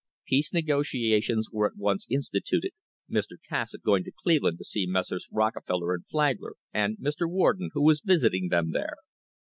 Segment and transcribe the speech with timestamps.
[0.25, 2.71] Peace negotiations were at once instituted,
[3.07, 3.37] Mr.
[3.47, 5.27] Cassatt going to Cleveland to see Messrs.
[5.31, 7.29] Rockefeller and Flagler, and Mr.
[7.29, 8.95] Warden, who was visiting them there.